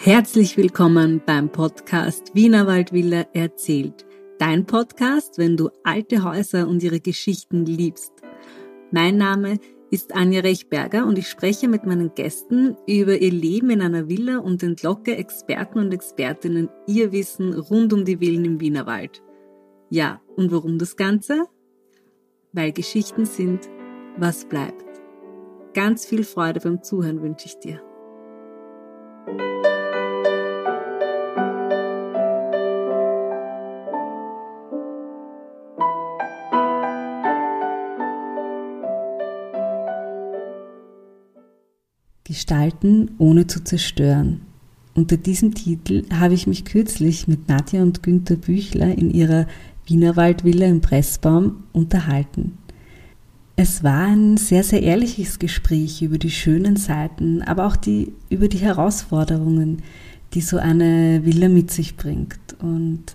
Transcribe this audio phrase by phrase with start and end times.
[0.00, 4.06] Herzlich willkommen beim Podcast Wienerwald Villa erzählt.
[4.38, 8.12] Dein Podcast, wenn du alte Häuser und ihre Geschichten liebst.
[8.92, 9.58] Mein Name
[9.90, 14.38] ist Anja Rechberger und ich spreche mit meinen Gästen über ihr Leben in einer Villa
[14.38, 19.20] und entlocke Experten und Expertinnen ihr Wissen rund um die Villen im Wienerwald.
[19.90, 21.46] Ja, und warum das Ganze?
[22.52, 23.68] Weil Geschichten sind,
[24.16, 24.84] was bleibt.
[25.74, 27.82] Ganz viel Freude beim Zuhören wünsche ich dir.
[42.48, 44.40] Gestalten ohne zu zerstören.
[44.94, 49.46] Unter diesem Titel habe ich mich kürzlich mit Nadja und Günter Büchler in ihrer
[49.84, 52.56] Wienerwaldvilla im Pressbaum unterhalten.
[53.56, 58.48] Es war ein sehr, sehr ehrliches Gespräch über die schönen Seiten, aber auch die, über
[58.48, 59.82] die Herausforderungen,
[60.32, 62.56] die so eine Villa mit sich bringt.
[62.62, 63.14] Und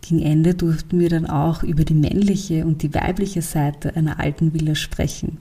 [0.00, 4.54] gegen Ende durften wir dann auch über die männliche und die weibliche Seite einer alten
[4.54, 5.36] Villa sprechen.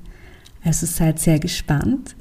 [0.65, 2.17] Also seid sehr gespannt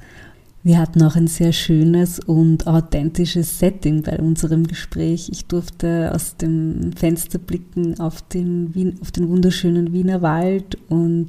[0.65, 5.29] wir hatten auch ein sehr schönes und authentisches Setting bei unserem Gespräch.
[5.33, 11.29] Ich durfte aus dem Fenster blicken auf den, Wien, auf den wunderschönen Wiener Wald und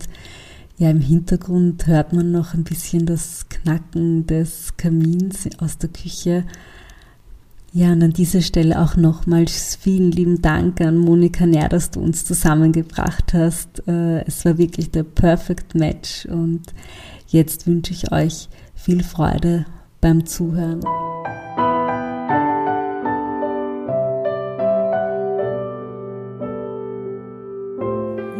[0.78, 6.45] ja, im Hintergrund hört man noch ein bisschen das Knacken des Kamins aus der Küche.
[7.72, 12.02] Ja, und an dieser Stelle auch nochmals vielen lieben Dank an Monika Nähr, dass du
[12.02, 13.88] uns zusammengebracht hast.
[13.88, 16.61] Äh, es war wirklich der Perfect Match und
[17.28, 18.48] jetzt wünsche ich euch
[18.84, 19.66] viel Freude
[20.02, 20.81] beim Zuhören.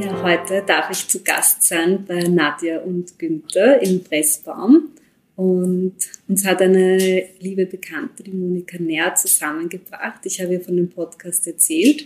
[0.02, 4.90] Ja, heute darf ich zu Gast sein bei Nadja und Günther im Pressbaum.
[5.38, 5.96] Und
[6.28, 10.26] uns hat eine liebe Bekannte, die Monika Nähr, zusammengebracht.
[10.26, 12.06] Ich habe ihr von dem Podcast erzählt.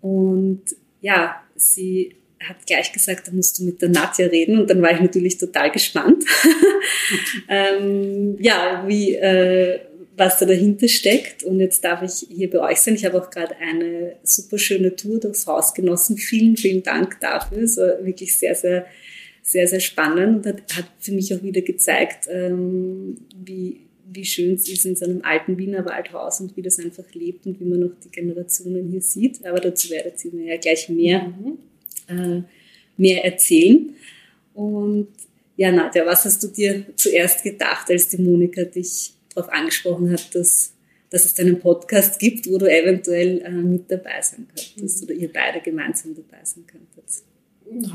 [0.00, 0.62] Und
[1.00, 4.92] ja, sie hat gleich gesagt, da musst du mit der Nadja reden und dann war
[4.92, 6.24] ich natürlich total gespannt,
[7.48, 9.80] ähm, ja, wie, äh,
[10.16, 12.94] was da dahinter steckt und jetzt darf ich hier bei euch sein.
[12.94, 16.16] Ich habe auch gerade eine super schöne Tour durchs Haus genossen.
[16.16, 17.62] Vielen, vielen Dank dafür.
[17.62, 18.86] Es war wirklich sehr, sehr,
[19.42, 24.54] sehr, sehr spannend und hat, hat für mich auch wieder gezeigt, ähm, wie, wie schön
[24.54, 27.64] es ist in so einem alten Wiener Waldhaus und wie das einfach lebt und wie
[27.64, 29.44] man noch die Generationen hier sieht.
[29.46, 31.58] Aber dazu werdet ihr mir ja gleich mehr mhm
[32.08, 32.42] äh,
[32.96, 33.94] mehr erzählen.
[34.54, 35.08] Und
[35.56, 40.34] ja, Nadja, was hast du dir zuerst gedacht, als die Monika dich darauf angesprochen hat,
[40.34, 40.72] dass,
[41.10, 45.32] dass es einen Podcast gibt, wo du eventuell äh, mit dabei sein könntest oder ihr
[45.32, 46.88] beide gemeinsam dabei sein könntet?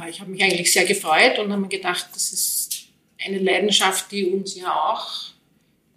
[0.10, 2.88] Ich habe mich eigentlich sehr gefreut und habe mir gedacht, das ist
[3.26, 5.34] eine Leidenschaft, die uns ja auch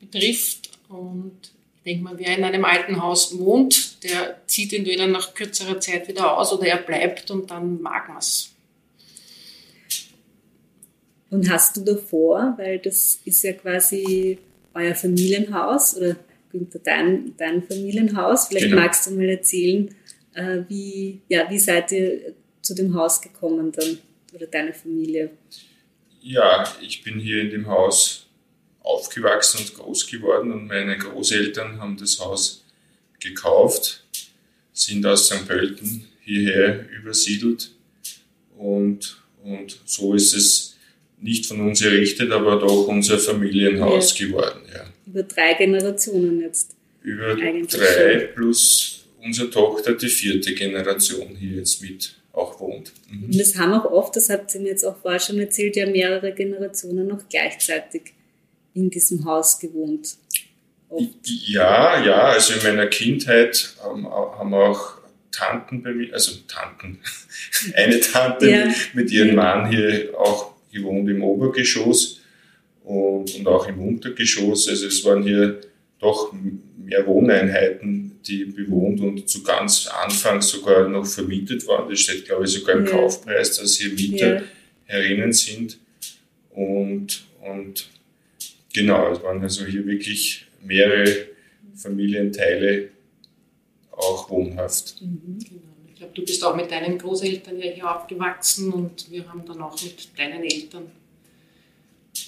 [0.01, 0.71] betrifft.
[0.89, 1.53] Und
[1.87, 6.09] ich denke mal, wer in einem alten Haus wohnt, der zieht entweder nach kürzerer Zeit
[6.09, 8.53] wieder aus oder er bleibt und dann mag man es.
[11.31, 14.39] Und hast du davor, weil das ist ja quasi
[14.75, 16.17] euer Familienhaus oder
[16.51, 18.83] Günther, dein, dein Familienhaus, vielleicht genau.
[18.83, 19.95] magst du mal erzählen,
[20.35, 23.99] äh, wie, ja, wie seid ihr zu dem Haus gekommen dann
[24.35, 25.31] oder deine Familie?
[26.21, 28.26] Ja, ich bin hier in dem Haus
[28.87, 32.65] aufgewachsen und groß geworden und meine Großeltern haben das Haus
[33.19, 34.05] gekauft,
[34.73, 35.47] sind aus St.
[35.47, 37.73] Pölten hierher übersiedelt
[38.57, 40.77] und, und so ist es
[41.21, 44.27] nicht von uns errichtet, aber doch unser Familienhaus ja.
[44.27, 44.61] geworden.
[44.73, 44.85] Ja.
[45.07, 46.77] Über drei Generationen jetzt.
[47.03, 48.35] Über drei schon.
[48.35, 52.93] plus unsere Tochter, die vierte Generation hier jetzt mit auch wohnt.
[53.11, 53.25] Mhm.
[53.25, 55.87] Und das haben auch oft, das habt ihr mir jetzt auch vorher schon erzählt, ja
[55.87, 58.13] mehrere Generationen noch gleichzeitig
[58.77, 60.17] in diesem Haus gewohnt.
[61.25, 64.99] Ja, ja, also in meiner Kindheit haben, haben auch
[65.33, 67.01] Tanten bei mir, also Tanten,
[67.75, 68.75] eine Tante ja.
[68.95, 72.21] mit ihrem Mann hier auch gewohnt im Obergeschoss
[72.85, 74.69] und, und auch im Untergeschoss.
[74.69, 75.61] Also es waren hier
[75.99, 76.33] doch
[76.79, 81.89] mehr Wohneinheiten, die bewohnt und zu ganz Anfang sogar noch vermietet waren.
[81.89, 82.93] Das steht, glaube ich, sogar im ja.
[82.93, 84.43] Kaufpreis, dass hier Mieter ja.
[84.85, 85.79] herinnen sind.
[86.51, 87.89] Und, und
[88.77, 91.27] genau, es waren also hier wirklich mehrere
[91.75, 92.91] Familienteile
[93.91, 95.01] auch wohnhaft.
[95.01, 95.39] Mhm.
[95.39, 95.63] Genau.
[95.89, 99.63] Ich glaube, du bist auch mit deinen Großeltern ja hier aufgewachsen und wir haben dann
[99.63, 100.91] auch mit deinen Eltern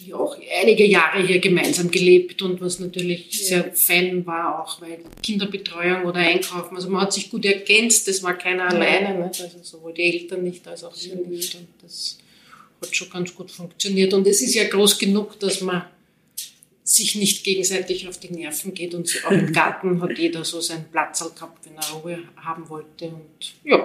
[0.07, 3.47] ja auch einige Jahre hier gemeinsam gelebt und was natürlich ja.
[3.47, 8.23] sehr fein war, auch weil Kinderbetreuung oder Einkaufen, also man hat sich gut ergänzt, das
[8.23, 8.69] war keiner ja.
[8.69, 9.41] alleine, nicht?
[9.41, 12.19] also sowohl die Eltern nicht als auch wir nicht und das
[12.81, 15.85] hat schon ganz gut funktioniert und es ist ja groß genug, dass man
[16.89, 20.87] sich nicht gegenseitig auf die Nerven geht und auch im Garten hat jeder so seinen
[20.91, 23.85] Platz gehabt, wenn er Ruhe haben wollte und ja.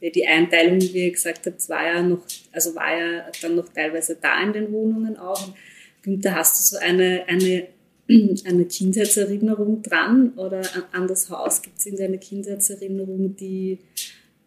[0.00, 4.16] Die Einteilung, wie ihr gesagt habt, war ja noch, also war ja dann noch teilweise
[4.20, 5.54] da in den Wohnungen auch.
[6.02, 7.68] Günther, hast du so eine, eine,
[8.44, 11.62] eine Kindheitserinnerung dran oder an das Haus?
[11.62, 13.78] Gibt es in deiner Kindheitserinnerung, die,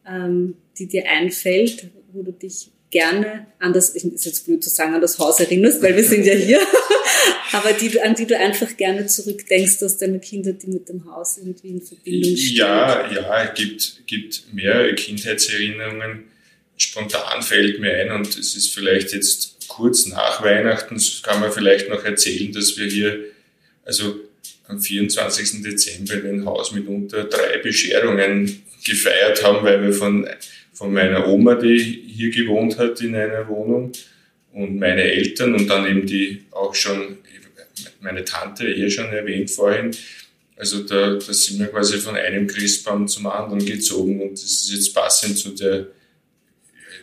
[0.06, 4.94] ähm, die dir einfällt, wo du dich gerne an das, ist jetzt blöd zu sagen,
[4.94, 6.62] an das Haus erinnerst, weil wir sind ja hier,
[7.52, 11.38] aber die, an die du einfach gerne zurückdenkst aus deiner Kindheit, die mit dem Haus
[11.38, 12.56] irgendwie in Verbindung stehen.
[12.56, 16.24] Ja, ja, es gibt, gibt mehrere Kindheitserinnerungen.
[16.78, 21.90] Spontan fällt mir ein und es ist vielleicht jetzt kurz nach Weihnachten, kann man vielleicht
[21.90, 23.26] noch erzählen, dass wir hier,
[23.84, 24.16] also
[24.70, 25.64] am 24.
[25.64, 30.26] Dezember in ein Haus mit unter drei Bescherungen gefeiert haben, weil wir von
[30.76, 33.92] von meiner Oma, die hier gewohnt hat in einer Wohnung.
[34.54, 37.18] Und meine Eltern und dann eben die auch schon,
[38.00, 39.92] meine Tante eh schon erwähnt vorhin.
[40.56, 44.22] Also da, da sind wir quasi von einem Christbaum zum anderen gezogen.
[44.22, 45.88] Und das ist jetzt passend zu der,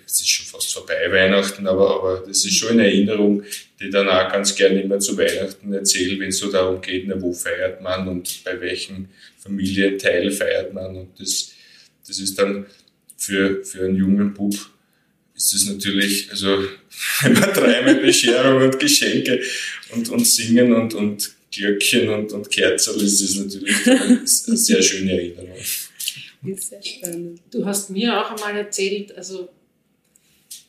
[0.06, 3.42] es ist schon fast vorbei Weihnachten, aber, aber das ist schon eine Erinnerung,
[3.80, 7.20] die dann auch ganz gerne immer zu Weihnachten erzähle, wenn es so darum geht, na,
[7.20, 9.08] wo feiert man und bei welchem
[9.38, 10.96] Familienteil feiert man.
[10.96, 11.52] Und das,
[12.06, 12.66] das ist dann
[13.16, 14.54] für, für einen jungen Bub
[15.42, 16.64] ist es natürlich, also
[17.22, 19.42] wenn man dreimal Bescherung und Geschenke
[19.90, 25.12] und, und Singen und, und Glöckchen und, und Kerzel ist es natürlich eine sehr schöne
[25.12, 25.58] Erinnerung.
[26.56, 27.40] Sehr spannend.
[27.50, 29.48] Du hast mir auch einmal erzählt, also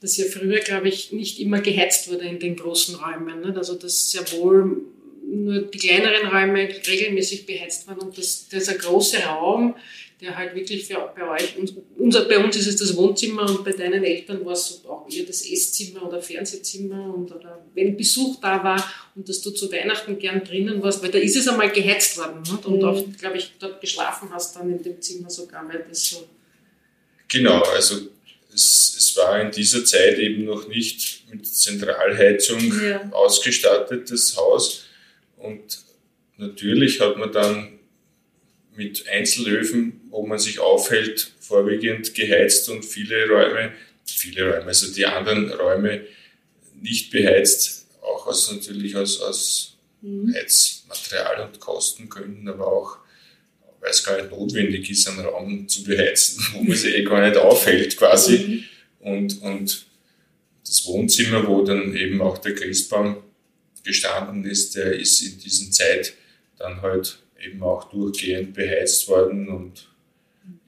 [0.01, 3.41] dass ja früher, glaube ich, nicht immer geheizt wurde in den großen Räumen.
[3.41, 3.57] Nicht?
[3.57, 4.81] Also dass sehr wohl
[5.25, 9.75] nur die kleineren Räume regelmäßig beheizt waren und dass dieser große Raum
[10.23, 11.55] der halt wirklich für, bei euch,
[11.97, 15.25] unser, bei uns ist es das Wohnzimmer und bei deinen Eltern war es auch eher
[15.25, 20.17] das Esszimmer oder Fernsehzimmer und, oder wenn Besuch da war und dass du zu Weihnachten
[20.17, 22.65] gern drinnen warst, weil da ist es einmal geheizt worden nicht?
[22.65, 22.83] und mhm.
[22.83, 26.27] oft, glaube ich, dort geschlafen hast dann in dem Zimmer sogar, weil das so...
[27.27, 27.97] Genau, also
[28.53, 33.09] es, es war in dieser Zeit eben noch nicht mit Zentralheizung ja.
[33.11, 34.85] ausgestattet, das Haus
[35.37, 35.79] und
[36.37, 37.72] natürlich hat man dann
[38.75, 43.73] mit Einzelöfen, wo man sich aufhält, vorwiegend geheizt und viele Räume,
[44.05, 46.05] viele Räume, also die anderen Räume
[46.81, 50.33] nicht beheizt, auch aus natürlich aus, aus mhm.
[50.35, 52.97] Heizmaterial und Kostengründen, aber auch
[53.83, 57.27] weil es gar nicht notwendig ist, einen Raum zu beheizen, wo man sich eh gar
[57.27, 58.65] nicht aufhält quasi.
[59.01, 59.07] Mhm.
[59.07, 59.85] Und, und
[60.65, 63.17] das Wohnzimmer, wo dann eben auch der Christbaum
[63.83, 66.13] gestanden ist, der ist in dieser Zeit
[66.57, 69.87] dann halt eben auch durchgehend beheizt worden und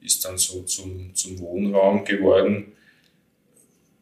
[0.00, 2.72] ist dann so zum, zum Wohnraum geworden.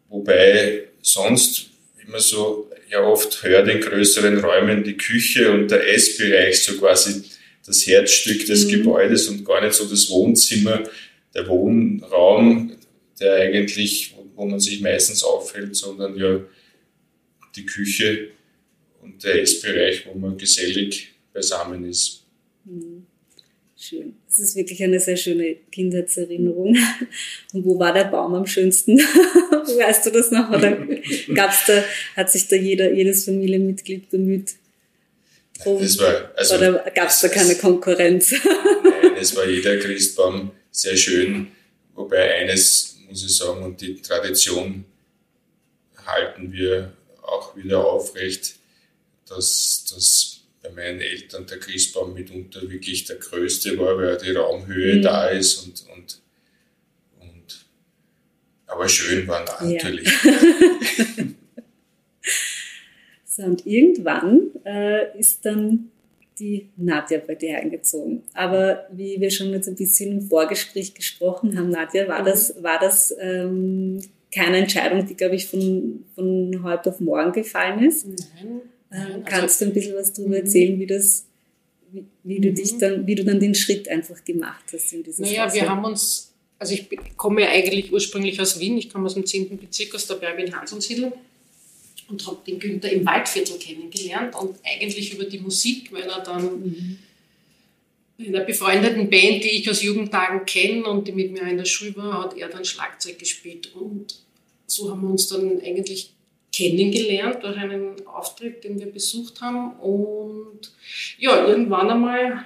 [0.09, 1.71] Wobei sonst
[2.05, 7.23] immer so ja oft hört in größeren Räumen die Küche und der Essbereich so quasi
[7.67, 8.71] das Herzstück des mhm.
[8.71, 10.85] Gebäudes und gar nicht so das Wohnzimmer,
[11.35, 12.77] der Wohnraum,
[13.19, 16.41] der eigentlich, wo man sich meistens aufhält, sondern ja
[17.57, 18.31] die Küche
[19.01, 22.24] und der Essbereich, wo man gesellig beisammen ist.
[22.65, 23.07] Hm.
[23.77, 24.17] Schön.
[24.29, 26.77] Das ist wirklich eine sehr schöne Kindheitserinnerung.
[27.53, 28.99] Und wo war der Baum am schönsten?
[29.79, 30.51] weißt du das noch?
[30.51, 30.77] Oder
[31.35, 31.83] gab's da,
[32.17, 34.55] hat sich da jeder, jedes Familienmitglied bemüht?
[35.65, 38.33] Um, war, also, oder gab es da keine Konkurrenz?
[38.33, 41.49] Nein, es war jeder Christbaum sehr schön.
[41.95, 44.85] Wobei eines muss ich sagen, und die Tradition
[46.05, 48.57] halten wir auch wieder aufrecht,
[49.29, 50.34] dass, dass
[50.65, 55.03] bei meinen Eltern der Christbaum mitunter wirklich der größte war, weil die Raumhöhe mhm.
[55.03, 56.23] da ist und, und,
[57.21, 57.67] und
[58.67, 60.09] aber schön war natürlich.
[60.25, 60.33] Ja.
[63.27, 65.91] so, und irgendwann äh, ist dann
[66.39, 68.23] die Nadja bei dir eingezogen.
[68.33, 72.25] Aber wie wir schon jetzt ein bisschen im Vorgespräch gesprochen haben, Nadja, war mhm.
[72.25, 74.01] das, war das ähm,
[74.35, 78.07] keine Entscheidung, die, glaube ich, von, von heute auf morgen gefallen ist?
[78.07, 78.63] Nein
[79.25, 81.27] Kannst du ein bisschen was darüber erzählen, wie das,
[81.91, 82.79] wie, wie du dich mhm.
[82.79, 85.55] dann, wie du dann den Schritt einfach gemacht hast in dieses Naja, Haus?
[85.55, 89.27] wir haben uns, also ich komme ja eigentlich ursprünglich aus Wien, ich komme aus dem
[89.27, 89.59] 10.
[89.59, 91.13] Bezirk, aus der Berwin Hansensiedl
[92.09, 96.61] und habe den Günther im Waldviertel kennengelernt und eigentlich über die Musik, weil er dann
[96.61, 96.99] mhm.
[98.19, 101.65] in einer befreundeten Band, die ich aus Jugendtagen kenne und die mit mir in der
[101.65, 104.21] Schule war, hat er dann Schlagzeug gespielt und
[104.67, 106.14] so haben wir uns dann eigentlich
[106.55, 109.73] kennengelernt durch einen Auftritt, den wir besucht haben.
[109.81, 110.73] Und
[111.19, 112.45] ja, irgendwann einmal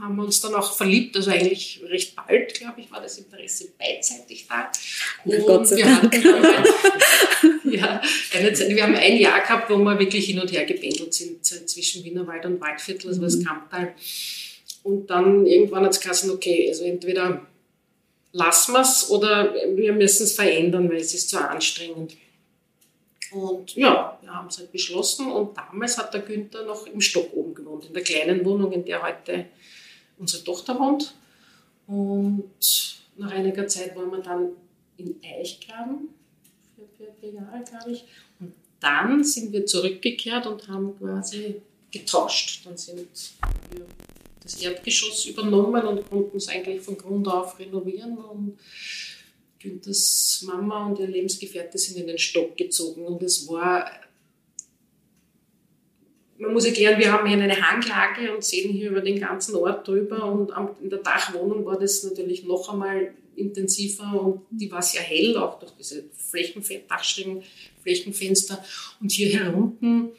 [0.00, 3.68] haben wir uns dann auch verliebt, also eigentlich recht bald, glaube ich, war das Interesse
[3.78, 4.70] beidseitig da.
[5.24, 6.02] Und Gott sei wir Dank.
[6.02, 6.68] hatten dann halt,
[7.64, 8.02] ja,
[8.34, 11.44] eine Zeit, wir haben ein Jahr gehabt, wo wir wirklich hin und her gependelt sind
[11.44, 13.44] zwischen Wienerwald und Waldviertel, also das mhm.
[13.44, 13.94] Kamptal.
[14.82, 17.46] Und dann irgendwann hat es gesagt, okay, also entweder
[18.32, 22.12] lassen wir es oder wir müssen es verändern, weil es ist zu anstrengend.
[23.36, 27.32] Und ja, wir haben es halt beschlossen und damals hat der Günther noch im Stock
[27.34, 29.46] oben gewohnt, in der kleinen Wohnung, in der heute
[30.18, 31.14] unsere Tochter wohnt.
[31.86, 34.48] Und nach einiger Zeit waren wir dann
[34.96, 36.08] in Eichgraben
[36.96, 38.04] für, vier Jahre, glaube ich.
[38.40, 42.64] Und dann sind wir zurückgekehrt und haben quasi getauscht.
[42.64, 43.06] Dann sind
[43.72, 43.86] wir
[44.42, 48.16] das Erdgeschoss übernommen und konnten es eigentlich von Grund auf renovieren.
[48.16, 48.58] Und
[49.66, 53.04] Günthers Mama und ihr Lebensgefährte sind in den Stock gezogen.
[53.04, 53.90] Und es war,
[56.38, 59.86] man muss erklären, wir haben hier eine Hanglage und sehen hier über den ganzen Ort
[59.86, 60.24] drüber.
[60.24, 65.36] Und in der Dachwohnung war das natürlich noch einmal intensiver und die war sehr hell,
[65.36, 66.98] auch durch diese Flächenfenster,
[67.82, 68.64] Flächenfenster.
[69.00, 70.12] Und hier herunten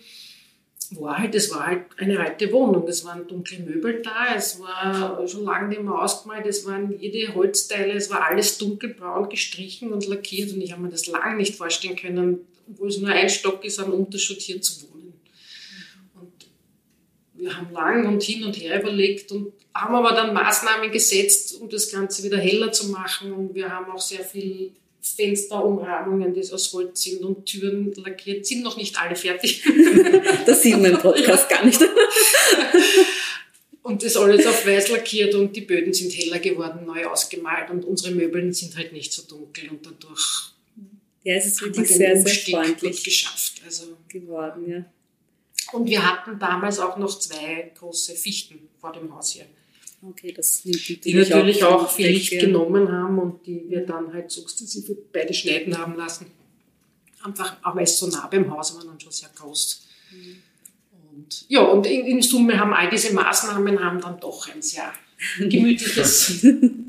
[0.96, 2.88] war halt, es war halt eine alte Wohnung.
[2.88, 7.34] Es waren dunkle Möbel da, es war schon lange nicht mehr ausgemalt, es waren jede
[7.36, 10.53] Holzteile, es war alles dunkelbraun gestrichen und lackiert.
[10.53, 13.79] Und ich habe mir das lange nicht vorstellen können, wo es nur ein Stock ist,
[13.79, 15.13] an Unterschutt hier zu wohnen.
[16.15, 16.48] Und
[17.34, 21.70] wir haben lang und hin und her überlegt und haben aber dann Maßnahmen gesetzt, um
[21.70, 23.32] das Ganze wieder heller zu machen.
[23.32, 24.72] Und wir haben auch sehr viel
[25.16, 29.64] Fensterumrahmungen, die aus Holz sind und Türen lackiert, sind noch nicht alle fertig.
[30.46, 31.82] das sieht man im Podcast gar nicht.
[33.84, 37.86] Und das alles auf weiß lackiert und die Böden sind heller geworden, neu ausgemalt und
[37.86, 40.52] unsere Möbeln sind halt nicht so dunkel und dadurch
[41.24, 43.62] ja, es ist wirklich sehr, sehr freundlich geschafft.
[43.66, 44.86] Also, geworden, ja.
[45.74, 49.46] Und wir hatten damals auch noch zwei große Fichten vor dem Haus hier.
[50.10, 54.14] Okay, das nimmt die natürlich auch, auch viel Licht genommen haben und die wir dann
[54.14, 56.28] halt sukzessive beide schneiden haben lassen.
[57.24, 59.88] Einfach, aber es so nah beim Haus waren und schon sehr groß.
[60.12, 60.38] Mhm.
[61.14, 64.94] Und ja, und in, in, Summe haben all diese Maßnahmen haben dann doch ein sehr
[65.40, 66.46] gemütliches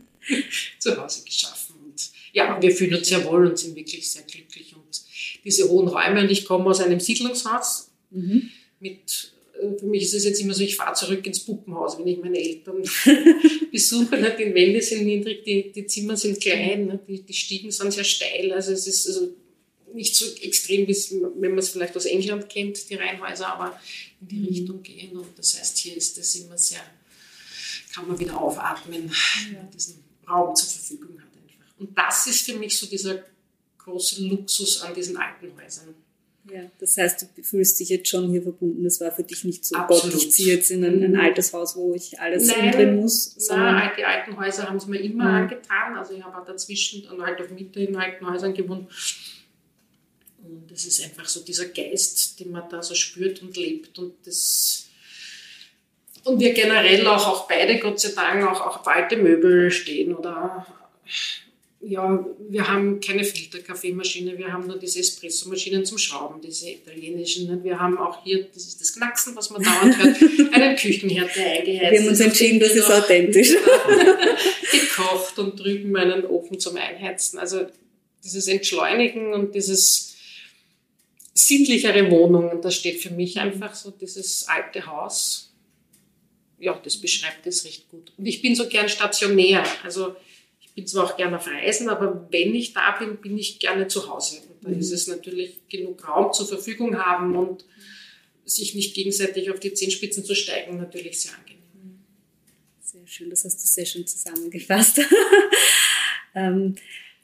[0.79, 1.77] Zuhause geschaffen.
[1.85, 4.77] Und ja, wir fühlen uns sehr wohl und sind wirklich sehr glücklich.
[4.77, 5.03] Und
[5.45, 8.51] diese hohen Räume, und ich komme aus einem Siedlungshaus mhm.
[8.79, 9.33] mit
[9.79, 12.39] für mich ist es jetzt immer so, ich fahre zurück ins Puppenhaus, wenn ich meine
[12.39, 12.83] Eltern
[13.73, 14.17] besuche.
[14.17, 14.37] Ne?
[14.39, 17.01] Die Wände sind niedrig, die, die Zimmer sind klein, ne?
[17.07, 18.53] die, die Stiegen sind sehr steil.
[18.53, 19.35] Also es ist also
[19.95, 20.97] nicht so extrem, wie
[21.37, 23.81] wenn man es vielleicht aus England kennt, die Reihenhäuser, aber
[24.21, 24.47] in die mhm.
[24.47, 25.17] Richtung gehen.
[25.17, 26.83] Und das heißt, hier ist das immer sehr,
[27.95, 29.11] kann man wieder aufatmen,
[29.53, 29.69] ja.
[29.75, 31.81] diesen Raum zur Verfügung hat einfach.
[31.81, 33.25] Und das ist für mich so dieser
[33.79, 35.95] große Luxus an diesen alten Häusern.
[36.51, 38.85] Ja, das heißt, du fühlst dich jetzt schon hier verbunden.
[38.85, 40.15] Das war für dich nicht so, Absolut.
[40.15, 41.21] Gott, ich ziehe jetzt in ein, ein, mhm.
[41.21, 43.37] altes Haus, wo ich alles nein, umdrehen muss.
[43.49, 45.37] Nein, die alten Häuser haben es mir immer mhm.
[45.43, 45.97] angetan.
[45.97, 48.89] Also ich habe auch dazwischen und halt auf Mitte in alten Häusern gewohnt.
[50.43, 53.99] Und das ist einfach so dieser Geist, den man da so spürt und lebt.
[53.99, 54.89] Und das
[56.25, 60.15] und wir generell auch, auch beide, Gott sei Dank, auch, auch auf alte Möbel stehen
[60.15, 60.67] oder
[61.81, 67.63] ja, wir haben keine Filterkaffeemaschine, wir haben nur diese Espressomaschinen zum Schrauben, diese italienischen.
[67.63, 70.17] Wir haben auch hier, das ist das Knacksen, was man dauernd hört,
[70.55, 73.53] einen Küchenherd, der eingeheizt Wir haben uns entschieden, das ist authentisch.
[74.99, 77.39] gekocht und drüben einen Ofen zum Einheizen.
[77.39, 77.67] Also
[78.25, 80.17] dieses Entschleunigen und dieses
[81.35, 85.53] sinnlichere Wohnungen, das steht für mich einfach so dieses alte Haus.
[86.59, 88.13] Ja, das beschreibt es recht gut.
[88.17, 89.65] Und ich bin so gern stationär.
[89.85, 90.17] Also
[90.79, 94.09] bin zwar auch gerne auf Reisen, aber wenn ich da bin, bin ich gerne zu
[94.09, 94.43] Hause.
[94.49, 94.79] Und da mhm.
[94.79, 97.65] ist es natürlich genug Raum zur Verfügung haben und
[98.45, 101.99] sich nicht gegenseitig auf die Zehenspitzen zu steigen, natürlich sehr angenehm.
[102.81, 105.01] Sehr schön, das hast du sehr schön zusammengefasst.
[106.37, 106.77] ähm,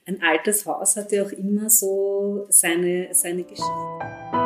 [0.04, 4.43] ein altes Haus hat ja auch immer so seine, seine Geschichte.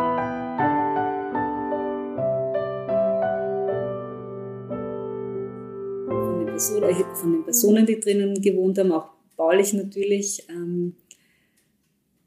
[6.58, 10.44] Person, von den Personen, die drinnen gewohnt haben, auch baulich natürlich.
[10.48, 10.94] Ähm,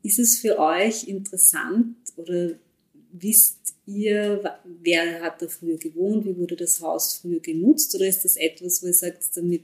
[0.04, 2.54] ist es für euch interessant oder
[3.12, 8.26] wisst ihr, wer hat da früher gewohnt, wie wurde das Haus früher genutzt oder ist
[8.26, 9.64] das etwas, wo ihr sagt, damit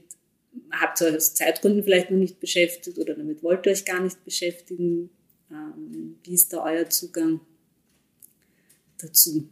[0.70, 4.24] habt ihr aus Zeitgründen vielleicht noch nicht beschäftigt oder damit wollt ihr euch gar nicht
[4.24, 5.10] beschäftigen?
[5.50, 7.40] Ähm, wie ist da euer Zugang
[8.98, 9.48] dazu?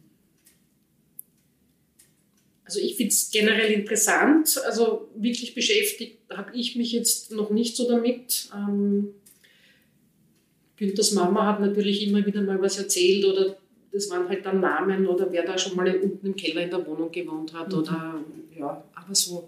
[2.67, 4.59] Also ich finde es generell interessant.
[4.65, 8.49] Also wirklich beschäftigt habe ich mich jetzt noch nicht so damit.
[8.53, 9.13] Ähm,
[10.75, 13.55] Günthers Mama hat natürlich immer wieder mal was erzählt oder
[13.93, 16.85] das waren halt dann Namen oder wer da schon mal unten im Keller in der
[16.85, 17.79] Wohnung gewohnt hat mhm.
[17.79, 18.21] oder
[18.59, 19.47] ja, aber so.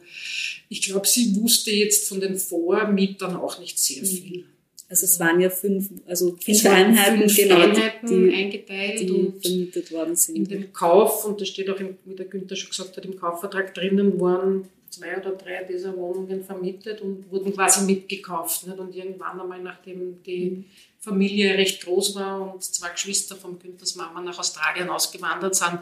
[0.70, 4.08] Ich glaube, sie wusste jetzt von den Vormietern auch nicht sehr mhm.
[4.08, 4.46] viel.
[4.90, 9.42] Also es waren ja fünf, also fünf Einheiten, fünf genau, Einheiten die, eingeteilt die und
[9.42, 10.36] vermietet worden sind.
[10.36, 13.16] In dem Kauf, und das steht auch, im, wie der Günther schon gesagt hat, im
[13.16, 18.66] Kaufvertrag drinnen waren zwei oder drei dieser Wohnungen vermietet und wurden quasi mitgekauft.
[18.66, 18.80] Nicht?
[18.80, 20.66] Und irgendwann einmal, nachdem die
[21.00, 25.80] Familie recht groß war und zwei Geschwister von Günthers Mama nach Australien ausgewandert sind,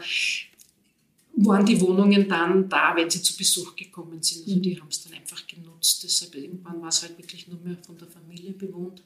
[1.44, 4.46] waren die Wohnungen dann da, wenn sie zu Besuch gekommen sind.
[4.46, 6.02] Also die haben es dann einfach genutzt.
[6.02, 9.02] Deshalb irgendwann war es halt wirklich nur mehr von der Familie bewohnt.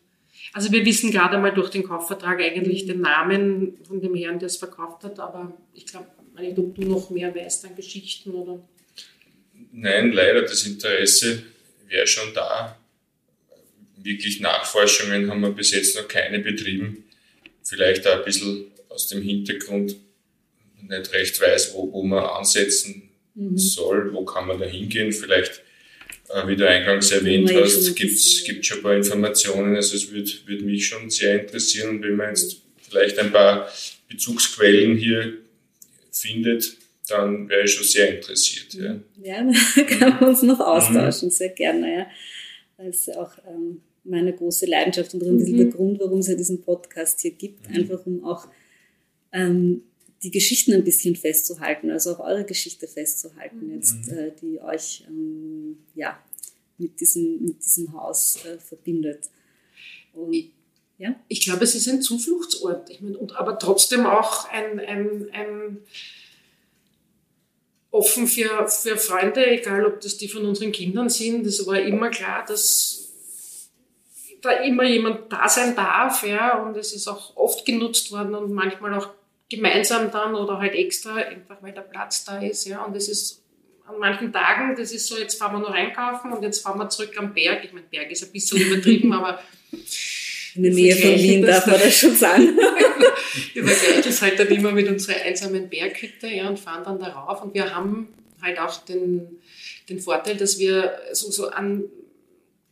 [0.53, 4.47] Also wir wissen gerade mal durch den Kaufvertrag eigentlich den Namen von dem Herrn, der
[4.47, 6.07] es verkauft hat, aber ich glaube,
[6.39, 8.59] nicht, ob du noch mehr weißt an Geschichten oder.
[9.73, 11.43] Nein, leider, das Interesse
[11.87, 12.79] wäre schon da.
[13.97, 17.05] Wirklich Nachforschungen haben wir bis jetzt noch keine betrieben.
[17.63, 19.97] Vielleicht auch ein bisschen aus dem Hintergrund,
[20.89, 23.57] nicht recht weiß, wo, wo man ansetzen mhm.
[23.57, 25.13] soll, wo kann man da hingehen.
[25.13, 25.63] Vielleicht,
[26.29, 29.77] äh, wie du eingangs erwähnt ja, hast, gibt es schon ein paar Informationen.
[29.77, 31.97] Also es würde würd mich schon sehr interessieren.
[31.97, 33.69] Und wenn man jetzt vielleicht ein paar
[34.09, 35.39] Bezugsquellen hier
[36.11, 36.77] findet,
[37.09, 38.75] dann wäre ich schon sehr interessiert.
[38.75, 41.33] Ja, ja da kann man uns noch austauschen, mhm.
[41.33, 41.93] sehr gerne.
[41.93, 42.07] Ja.
[42.79, 45.57] Das ist auch ähm, meine große Leidenschaft und mhm.
[45.57, 47.77] der Grund, warum es ja diesen Podcast hier gibt, mhm.
[47.77, 48.47] einfach um auch
[49.33, 49.83] ähm,
[50.23, 53.75] die Geschichten ein bisschen festzuhalten, also auch eure Geschichte festzuhalten, mhm.
[53.75, 56.19] jetzt, äh, die euch ähm, ja,
[56.79, 59.31] mit, diesem, mit diesem Haus äh, verbindet.
[60.13, 60.35] Und,
[60.99, 61.17] ja?
[61.29, 65.79] Ich glaube, es ist ein Zufluchtsort, ich mein, und, aber trotzdem auch ein, ein, ein
[67.91, 71.47] offen für, für Freunde, egal ob das die von unseren Kindern sind.
[71.47, 73.03] Es war immer klar, dass
[74.41, 78.53] da immer jemand da sein darf, ja, und es ist auch oft genutzt worden und
[78.53, 79.11] manchmal auch
[79.57, 83.43] gemeinsam dann oder halt extra, einfach weil der Platz da ist, ja, und es ist
[83.87, 86.89] an manchen Tagen, das ist so, jetzt fahren wir nur einkaufen und jetzt fahren wir
[86.89, 87.65] zurück am Berg.
[87.65, 89.41] Ich meine, Berg ist ein bisschen übertrieben, aber
[90.55, 92.57] in der Nähe von Wien darf man das schon sagen.
[93.55, 97.43] wir vergleichen das halt dann immer mit unserer einsamen Berghütte ja, und fahren dann darauf.
[97.43, 98.09] Und wir haben
[98.41, 99.39] halt auch den,
[99.89, 101.85] den Vorteil, dass wir so, so an,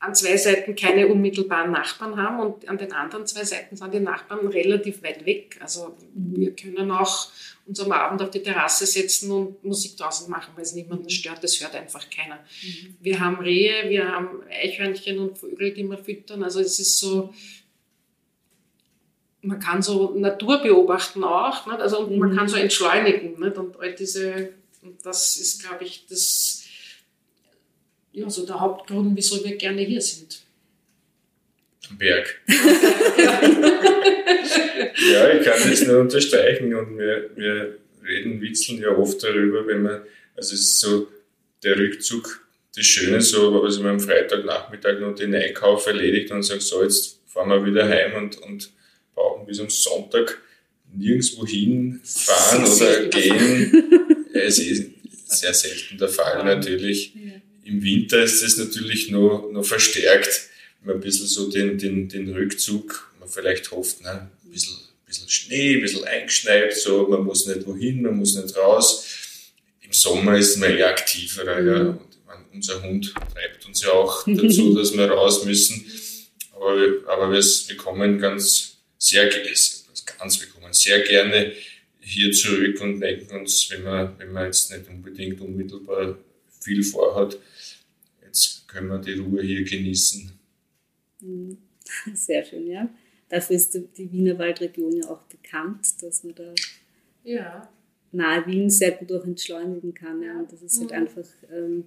[0.00, 4.00] an zwei Seiten keine unmittelbaren Nachbarn haben und an den anderen zwei Seiten sind die
[4.00, 5.58] Nachbarn relativ weit weg.
[5.60, 7.28] Also wir können auch
[7.66, 11.44] uns am Abend auf die Terrasse setzen und Musik draußen machen, weil es niemanden stört.
[11.44, 12.36] Das hört einfach keiner.
[12.62, 12.96] Mhm.
[12.98, 16.42] Wir haben Rehe, wir haben Eichhörnchen und Vögel, die wir füttern.
[16.42, 17.34] Also es ist so,
[19.42, 21.80] man kann so Natur beobachten auch, nicht?
[21.80, 22.18] also mhm.
[22.18, 23.58] man kann so entschleunigen nicht?
[23.58, 26.59] und all diese, und das ist, glaube ich, das,
[28.12, 30.42] ja, so der Hauptgrund, wieso wir gerne hier sind.
[31.88, 32.40] Am Berg.
[35.12, 39.82] ja, ich kann das nur unterstreichen und wir, wir reden, witzeln ja oft darüber, wenn
[39.82, 40.02] man,
[40.36, 41.08] also es ist so
[41.62, 46.62] der Rückzug, das Schöne so, also man am Freitagnachmittag noch den Einkauf erledigt und sagt,
[46.62, 48.70] so, jetzt fahren wir wieder heim und, und
[49.14, 50.40] brauchen bis am Sonntag
[50.92, 53.72] nirgendwo hinfahren oder gehen.
[54.32, 54.90] Ja, es ist
[55.26, 57.12] sehr selten der Fall natürlich.
[57.64, 60.48] Im Winter ist es natürlich noch, noch verstärkt,
[60.80, 64.76] wenn man ein bisschen so den, den, den Rückzug, man vielleicht hofft, ne, ein bisschen,
[64.76, 69.06] ein bisschen Schnee, ein bisschen eingeschneit, so, man muss nicht wohin, man muss nicht raus.
[69.82, 71.66] Im Sommer ist man eher aktiver, mhm.
[71.66, 72.10] ja, und
[72.54, 75.84] unser Hund treibt uns ja auch dazu, dass wir raus müssen.
[76.54, 81.52] Aber, aber wir, wir kommen ganz sehr, ganz, wir kommen sehr gerne
[82.00, 86.18] hier zurück und denken uns, wenn man, wenn man jetzt nicht unbedingt unmittelbar
[86.60, 87.38] viel vorhat,
[88.24, 90.32] jetzt können wir die Ruhe hier genießen.
[91.20, 91.58] Mhm.
[92.14, 92.88] Sehr schön, ja.
[93.28, 96.52] Dafür ist die Wiener Waldregion ja auch bekannt, dass man da
[97.22, 97.68] ja.
[98.10, 100.20] nahe Wien sehr gut auch entschleunigen kann.
[100.20, 100.36] Ja.
[100.36, 100.96] Und dass es halt mhm.
[100.96, 101.84] einfach ähm,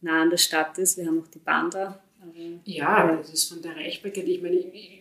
[0.00, 0.96] nah an der Stadt ist.
[0.96, 2.00] Wir haben auch die Bahn da.
[2.64, 4.28] ja, das ist von der Reichbarkeit.
[4.28, 5.00] Ich meine, ich,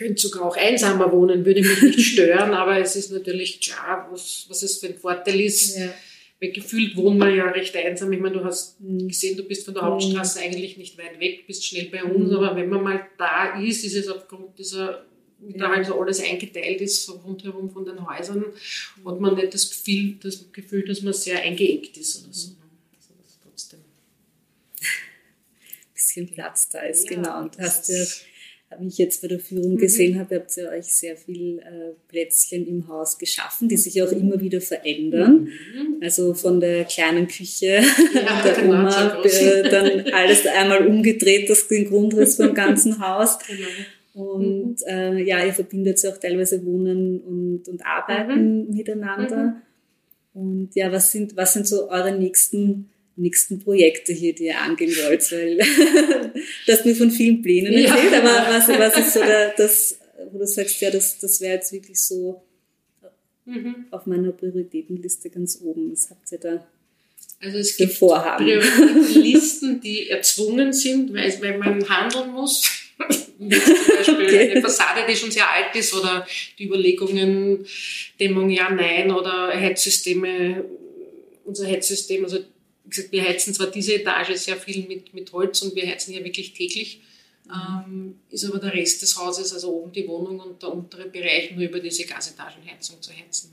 [0.00, 4.46] könnte sogar auch einsamer wohnen, würde mich nicht stören, aber es ist natürlich klar, was,
[4.48, 5.76] was es für ein Vorteil ist.
[5.76, 5.92] Ja.
[6.40, 8.12] Weil gefühlt wohnt man ja recht einsam.
[8.12, 9.08] Ich meine, du hast mhm.
[9.08, 9.88] gesehen, du bist von der mhm.
[9.88, 12.36] Hauptstraße eigentlich nicht weit weg, bist schnell bei uns, mhm.
[12.36, 15.04] aber wenn man mal da ist, ist es aufgrund dieser
[15.42, 18.44] wie da halt so alles eingeteilt ist, so rundherum von den Häusern,
[19.04, 22.48] hat man nicht das Gefühl, das Gefühl, dass man sehr eingeengt ist oder so.
[22.48, 23.80] Also das trotzdem.
[23.80, 23.86] Ein
[25.94, 27.40] bisschen Platz da ist, ja, genau.
[27.40, 28.04] Und hast ja
[28.78, 29.78] wie ich jetzt bei der Führung mhm.
[29.78, 34.12] gesehen habe, habt ihr euch sehr viel äh, Plätzchen im Haus geschaffen, die sich auch
[34.12, 35.48] immer wieder verändern.
[35.74, 35.96] Mhm.
[36.00, 37.80] Also von der kleinen Küche
[38.14, 43.38] ja, der genau, Oma, äh, dann alles einmal umgedreht, das den Grundriss vom ganzen Haus.
[43.46, 43.68] Genau.
[44.14, 44.86] Und mhm.
[44.86, 48.74] äh, ja, ihr verbindet ja auch teilweise Wohnen und, und Arbeiten mhm.
[48.74, 49.36] miteinander.
[49.36, 49.62] Mhm.
[50.32, 52.88] Und ja, was sind, was sind so eure nächsten
[53.20, 55.30] nächsten Projekte hier, die ihr angehen wollt?
[55.32, 55.56] Weil
[56.66, 58.18] du hast mir von vielen Plänen erzählt, ja.
[58.18, 59.98] aber was, was ist so der, das,
[60.32, 62.42] wo du sagst, ja, das, das wäre jetzt wirklich so
[63.44, 63.86] mhm.
[63.90, 65.92] auf meiner Prioritätenliste ganz oben.
[65.92, 66.66] Was habt ihr da?
[67.42, 72.68] Also es gibt Prioritätenlisten, die erzwungen sind, weil, weil man handeln muss.
[73.38, 74.50] Zum Beispiel okay.
[74.50, 76.26] eine Fassade, die schon sehr alt ist oder
[76.58, 77.64] die Überlegungen,
[78.18, 80.64] Dämmung ja, nein oder Heizsysteme,
[81.46, 82.40] unser Heizsystem, also
[82.90, 86.12] wie gesagt, wir heizen zwar diese Etage sehr viel mit, mit Holz und wir heizen
[86.12, 87.00] ja wirklich täglich,
[87.48, 91.52] ähm, ist aber der Rest des Hauses, also oben die Wohnung und der untere Bereich,
[91.52, 93.52] nur über diese Gasetagenheizung zu heizen.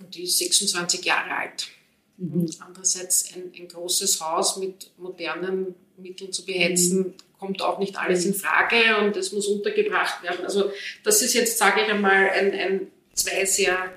[0.00, 1.68] Und die ist 26 Jahre alt.
[2.16, 2.50] Mhm.
[2.60, 7.14] Andererseits ein, ein, großes Haus mit modernen Mitteln zu beheizen, mhm.
[7.38, 10.44] kommt auch nicht alles in Frage und es muss untergebracht werden.
[10.44, 10.70] Also
[11.02, 13.92] das ist jetzt, sage ich einmal, ein, ein zwei sehr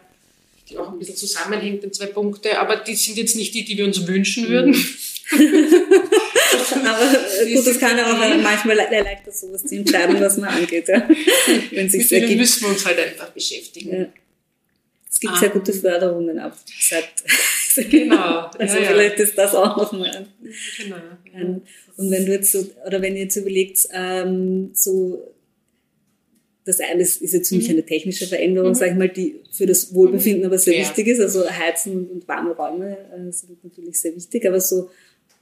[0.70, 3.78] die auch ein bisschen zusammenhängt, in zwei Punkte, aber die sind jetzt nicht die, die
[3.78, 4.50] wir uns wünschen mhm.
[4.50, 4.86] würden.
[6.86, 7.06] aber
[7.54, 10.88] gut, das kann ja auch manchmal erleichtern, sowas zu entscheiden, was man angeht.
[10.88, 11.08] Ja.
[11.72, 14.02] Wenn Mit denen müssen wir uns halt einfach beschäftigen.
[14.02, 14.08] Ja.
[15.10, 15.74] Es gibt um, sehr gute.
[15.74, 17.10] Förderungen ab seit
[17.90, 18.50] Genau.
[18.58, 20.28] Also ja, vielleicht ist das auch nochmal ein.
[20.78, 21.62] Genau.
[21.98, 25.34] Und wenn du jetzt so, oder wenn ihr jetzt überlegt, ähm, so
[26.68, 27.76] das eine ist, ist jetzt für mich mhm.
[27.76, 28.76] eine technische Veränderung, mhm.
[28.76, 30.82] sage ich mal, die für das Wohlbefinden aber sehr ja.
[30.82, 31.22] wichtig ist.
[31.22, 34.90] Also Heizen und warme Räume äh, sind natürlich sehr wichtig, aber so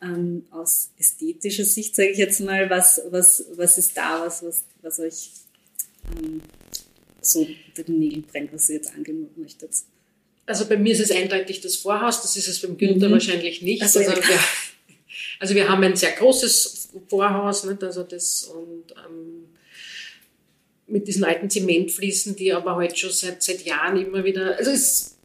[0.03, 4.65] ähm, aus ästhetischer Sicht, sage ich jetzt mal, was, was, was ist da, was, was,
[4.83, 5.31] was euch
[6.15, 6.41] ähm,
[7.21, 9.71] so unter den Nägeln brennt, was ihr jetzt angehen möchtet?
[10.45, 13.13] Also bei mir ist es eindeutig das Vorhaus, das ist es beim Günther mhm.
[13.13, 13.81] wahrscheinlich nicht.
[13.81, 14.39] Also, also, wir,
[15.39, 17.83] also, wir, haben ein sehr großes Vorhaus, nicht?
[17.83, 19.45] also das und ähm,
[20.87, 24.71] mit diesen alten Zementfliesen, die aber heute halt schon seit, seit Jahren immer wieder, also
[24.71, 25.15] es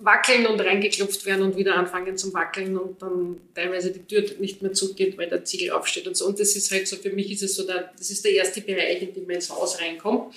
[0.00, 4.62] wackeln und reingeklopft werden und wieder anfangen zum Wackeln und dann teilweise die Tür nicht
[4.62, 6.26] mehr zugeht, weil der Ziegel aufsteht und so.
[6.26, 8.62] Und das ist halt so, für mich ist es so, der, das ist der erste
[8.62, 10.34] Bereich, in dem man ins Haus reinkommt.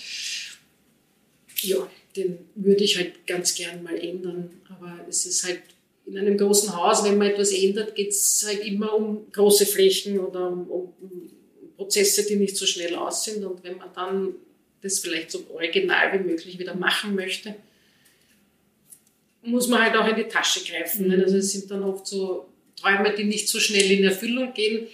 [1.61, 4.49] Ja, den würde ich halt ganz gern mal ändern.
[4.69, 5.61] Aber es ist halt
[6.05, 10.19] in einem großen Haus, wenn man etwas ändert, geht es halt immer um große Flächen
[10.19, 10.93] oder um, um
[11.77, 13.45] Prozesse, die nicht so schnell aus sind.
[13.45, 14.35] Und wenn man dann
[14.83, 17.55] das vielleicht so original wie möglich wieder machen möchte,
[19.41, 21.07] muss man halt auch in die Tasche greifen.
[21.07, 21.21] Mhm.
[21.21, 24.87] Also es sind dann oft so Träume, die nicht so schnell in Erfüllung gehen,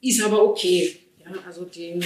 [0.00, 0.96] ist aber okay.
[1.24, 2.00] Ja, also die,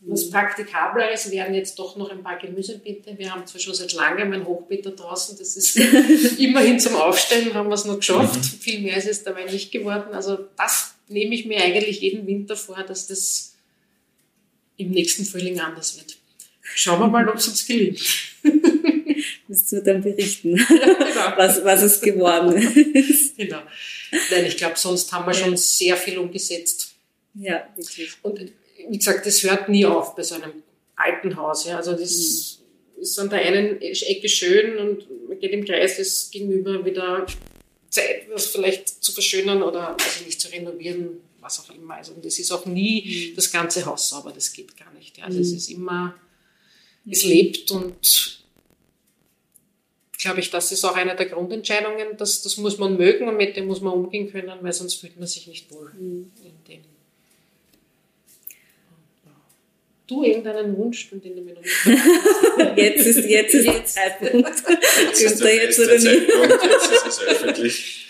[0.00, 3.16] was Praktikableres wären jetzt doch noch ein paar Gemüsebeete.
[3.16, 5.76] Wir haben zwar schon seit langem ein Hochbeet da draußen, das ist
[6.38, 8.36] immerhin zum Aufstellen, haben wir es noch geschafft.
[8.36, 8.58] Mhm.
[8.60, 10.14] Viel mehr ist es dabei nicht geworden.
[10.14, 13.55] Also das nehme ich mir eigentlich jeden Winter vor, dass das
[14.76, 16.16] im nächsten Frühling anders wird.
[16.74, 18.02] Schauen wir mal, ob es uns gelingt.
[19.48, 21.32] Musst du dann berichten, ja, genau.
[21.36, 22.56] was, was es geworden
[22.94, 23.36] ist.
[23.36, 23.62] Genau.
[24.30, 26.94] Nein, ich glaube, sonst haben wir schon sehr viel umgesetzt.
[27.34, 28.10] Ja, wirklich.
[28.22, 28.40] Und
[28.88, 30.62] wie gesagt, das hört nie auf bei so einem
[30.96, 31.66] alten Haus.
[31.66, 31.76] Ja.
[31.76, 32.60] Also das
[32.96, 33.02] mhm.
[33.02, 37.26] ist an der einen Ecke schön und man geht im Kreis, ist gegenüber wieder
[37.90, 41.94] Zeit, was vielleicht zu verschönern oder also nicht zu renovieren, was auch immer.
[41.94, 43.36] Also, und es ist auch nie mhm.
[43.36, 45.16] das ganze Haus sauber, das geht gar nicht.
[45.16, 45.24] Ja.
[45.24, 45.44] Also mhm.
[45.44, 46.14] es ist immer,
[47.08, 48.44] es lebt und
[50.18, 53.56] glaube ich, das ist auch eine der Grundentscheidungen, dass, das muss man mögen und mit
[53.56, 56.30] dem muss man umgehen können, weil sonst fühlt man sich nicht wohl mhm.
[56.42, 56.82] in dem.
[60.08, 64.62] Du irgendeinen Wunsch, von dem du mir noch nicht Jetzt ist, jetzt ist der Zeitpunkt.
[65.02, 68.05] Jetzt ist der jetzt oder Zeitpunkt, jetzt ist es öffentlich.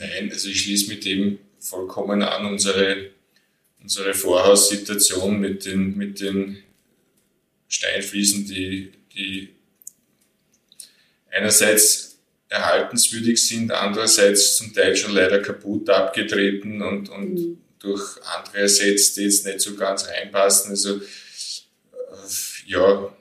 [0.00, 3.10] Nein, also ich schließe mit dem vollkommen an unsere,
[3.82, 6.62] unsere Vorhaussituation mit den, mit den
[7.68, 9.50] Steinfliesen, die, die
[11.30, 17.58] einerseits erhaltenswürdig sind, andererseits zum Teil schon leider kaputt abgetreten und, und mhm.
[17.78, 20.70] durch andere ersetzt, die jetzt nicht so ganz reinpassen.
[20.70, 21.02] Also äh,
[22.66, 23.14] ja,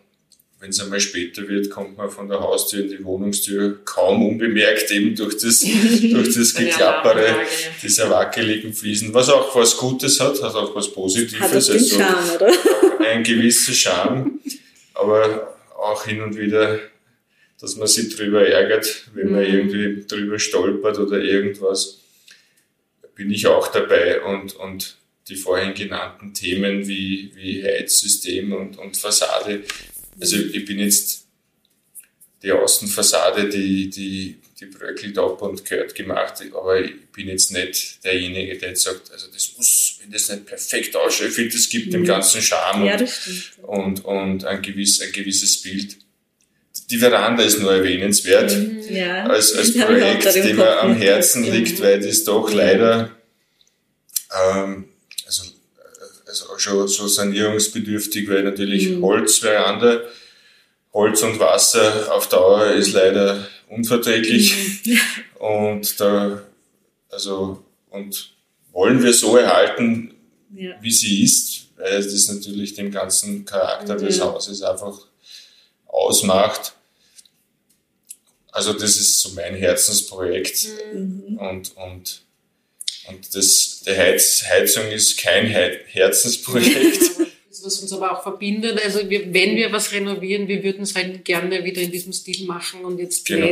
[0.59, 4.91] wenn es einmal später wird, kommt man von der Haustür in die Wohnungstür kaum unbemerkt,
[4.91, 5.59] eben durch das,
[6.01, 7.33] durch das Geklappere
[7.81, 11.39] dieser wackeligen Fliesen, was auch was Gutes hat, hat auch was Positives.
[11.39, 12.51] Hat also Charme, oder?
[13.09, 14.39] Ein gewisser Charme,
[14.93, 16.79] aber auch hin und wieder,
[17.61, 19.53] dass man sich drüber ärgert, wenn man mhm.
[19.53, 21.99] irgendwie drüber stolpert oder irgendwas,
[23.15, 24.97] bin ich auch dabei und, und
[25.29, 29.63] die vorhin genannten Themen wie, wie Heizsystem und, und Fassade
[30.19, 31.25] also ich bin jetzt
[32.41, 38.03] die Außenfassade, die, die, die bröckelt ab und gehört gemacht, aber ich bin jetzt nicht
[38.03, 41.69] derjenige, der jetzt sagt, also das muss, wenn das nicht perfekt ausschaut, ich finde, das
[41.69, 42.05] gibt dem mhm.
[42.05, 45.97] ganzen Charme ja, und, und, und ein, gewiss, ein gewisses Bild.
[46.89, 48.81] die Veranda ist nur erwähnenswert mhm.
[48.89, 49.25] ja.
[49.25, 53.11] als, als Projekt, dem mir am Herzen liegt, weil das doch leider
[54.53, 54.88] ähm,
[56.29, 59.03] also schon so sanierungsbedürftig, weil natürlich mhm.
[59.03, 60.01] Holzveranda,
[60.93, 64.99] Holz und Wasser auf Dauer ist leider unverträglich mhm.
[65.39, 66.41] und da
[67.09, 68.33] also und
[68.71, 70.13] wollen wir so erhalten,
[70.53, 70.75] ja.
[70.81, 74.05] wie sie ist, weil das natürlich den ganzen Charakter mhm.
[74.05, 74.97] des Hauses einfach
[75.87, 76.73] ausmacht.
[78.51, 81.37] Also das ist so mein Herzensprojekt mhm.
[81.39, 82.21] und, und,
[83.07, 87.11] und das, die Heiz, Heizung ist kein Herzensprojekt.
[87.63, 88.83] was uns aber auch verbindet.
[88.83, 92.45] Also wir, wenn wir was renovieren, wir würden es halt gerne wieder in diesem Stil
[92.45, 93.47] machen und jetzt genau.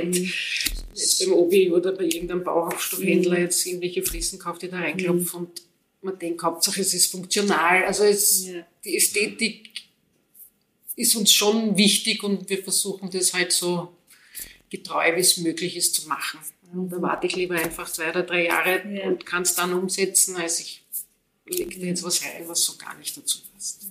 [0.94, 3.44] jetzt beim Obi oder bei irgendeinem Bauhauptstoffhändler mhm.
[3.44, 5.48] jetzt irgendwelche Fliesen kauft, die da reinklopfen mhm.
[5.48, 5.62] und
[6.02, 7.84] man denkt, Hauptsache es ist funktional.
[7.86, 8.66] Also es, ja.
[8.86, 9.70] die Ästhetik
[10.96, 13.90] ist uns schon wichtig und wir versuchen das halt so
[14.70, 16.40] getreu wie es möglich ist zu machen.
[16.74, 19.08] Und da warte ich lieber einfach zwei oder drei Jahre ja.
[19.08, 20.84] und kann es dann umsetzen, als ich
[21.46, 23.88] lege jetzt was rein, was so gar nicht dazu passt.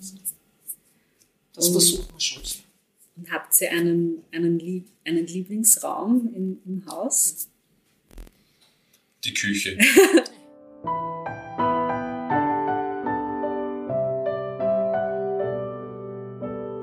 [1.54, 2.62] Das versuchen wir schon sehr.
[3.16, 7.48] Und habt ihr einen, einen, Lieb einen Lieblingsraum im, im Haus?
[9.24, 9.78] Die Küche.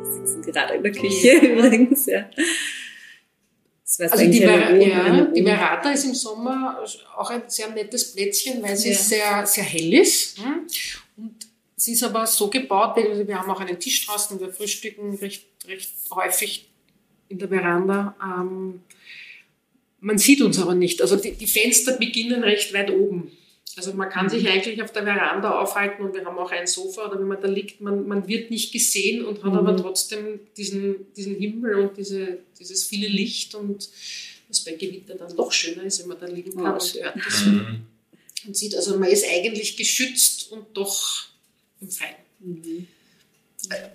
[0.03, 1.43] Wir sitzen gerade in der Küche ja.
[1.43, 2.27] übrigens, ja.
[3.99, 6.83] Also die, Ver ja, die Verata ist im Sommer
[7.15, 8.95] auch ein sehr nettes Plätzchen, weil sie ja.
[8.95, 10.37] sehr, sehr hell ist.
[10.39, 10.67] Hm?
[11.17, 11.35] Und
[11.75, 15.91] sie ist aber so gebaut, wir haben auch einen Tisch draußen, wir frühstücken recht, recht
[16.11, 16.69] häufig
[17.29, 18.15] in der Veranda.
[18.21, 18.81] Ähm,
[19.99, 21.01] man sieht uns aber nicht.
[21.01, 23.31] Also die, die Fenster beginnen recht weit oben.
[23.75, 27.07] Also man kann sich eigentlich auf der Veranda aufhalten und wir haben auch ein Sofa
[27.07, 29.59] oder wenn man da liegt, man, man wird nicht gesehen und hat mhm.
[29.59, 33.89] aber trotzdem diesen, diesen Himmel und diese, dieses viele Licht und
[34.47, 37.45] was bei Gewitter dann doch schöner ist, wenn man da liegen kann und hört das
[37.45, 37.85] mhm.
[38.45, 41.25] und sieht, also man ist eigentlich geschützt und doch
[41.81, 42.15] im Freien.
[42.39, 42.87] Mhm.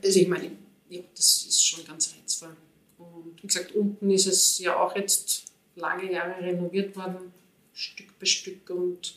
[0.02, 0.50] Also ich meine,
[0.88, 2.56] ja, das ist schon ganz reizvoll.
[2.98, 5.44] Und wie gesagt, unten ist es ja auch jetzt
[5.76, 7.32] lange Jahre renoviert worden,
[7.78, 9.14] Stück bei Stück und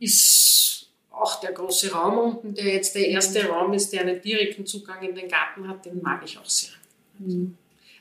[0.00, 4.66] ist auch der große Raum unten, der jetzt der erste Raum ist, der einen direkten
[4.66, 6.72] Zugang in den Garten hat, den mag ich auch sehr.
[7.18, 7.56] Mhm.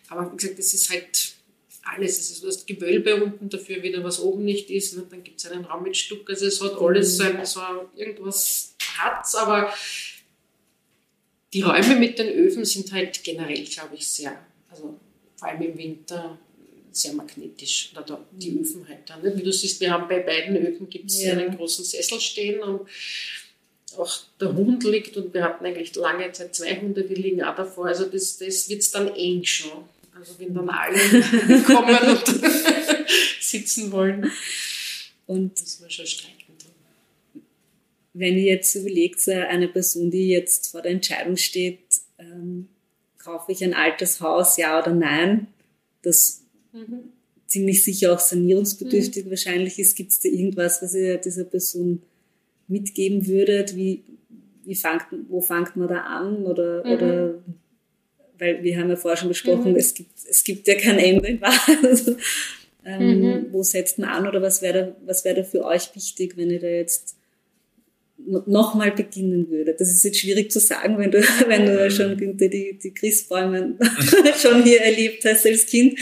[0.10, 1.36] Aber wie gesagt, das ist halt
[1.84, 2.20] alles.
[2.20, 4.96] Es ist das Gewölbe unten, dafür wieder was oben nicht ist.
[4.96, 6.28] Und dann gibt es einen Raum mit Stuck.
[6.30, 7.62] Also es hat alles so, ein, so
[7.96, 9.74] irgendwas hat aber
[11.54, 15.00] die Räume mit den Öfen sind halt generell, glaube ich, sehr, also
[15.36, 16.40] vor allem im Winter
[16.96, 17.92] sehr magnetisch.
[17.94, 18.62] Oder da, die mhm.
[18.62, 19.24] Öfen halt dann.
[19.24, 21.34] Wie du siehst, wir haben bei beiden Öfen gibt es ja.
[21.34, 22.88] einen großen Sessel stehen und
[23.98, 27.56] auch der Hund liegt und wir hatten eigentlich lange Zeit zwei Hunde, die liegen auch
[27.56, 27.88] davor.
[27.88, 29.84] Also das, das wird es dann eng schon.
[30.16, 31.00] Also wenn dann alle
[31.64, 32.26] kommen und
[33.40, 34.32] sitzen wollen.
[35.26, 36.54] Und das war schon streiten
[38.14, 41.80] Wenn ihr jetzt überlegt, eine Person, die jetzt vor der Entscheidung steht,
[42.20, 42.68] ähm,
[43.18, 45.48] kaufe ich ein altes Haus, ja oder nein,
[46.04, 46.43] das
[46.74, 47.12] mhm.
[47.48, 49.30] ziemlich sicher auch sanierungsbedürftig mhm.
[49.30, 49.96] wahrscheinlich ist.
[49.96, 52.02] Gibt es da irgendwas, was ihr dieser Person
[52.68, 53.76] mitgeben würdet?
[53.76, 54.04] Wie,
[54.66, 56.46] wie fangt, wo fängt man da an?
[56.46, 56.92] Oder, mhm.
[56.92, 57.44] oder
[58.40, 59.78] weil wir haben ja vorher schon besprochen, mhm.
[59.78, 61.84] es, gibt, es gibt ja kein Ende in Wahrheit.
[61.84, 62.18] Also,
[62.86, 63.46] ähm, mhm.
[63.52, 66.50] Wo setzt man an oder was wäre da, was wäre da für euch wichtig, wenn
[66.50, 67.16] ihr da jetzt
[68.18, 69.76] nochmal beginnen würde.
[69.78, 73.78] Das ist jetzt schwierig zu sagen, wenn du, wenn du schon die, die Christbäume
[74.42, 76.00] schon hier erlebt hast als Kind.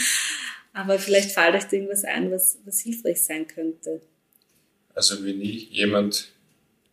[0.73, 4.01] Aber vielleicht fällt euch da irgendwas ein, was, was hilfreich sein könnte.
[4.93, 6.31] Also wenn jemand,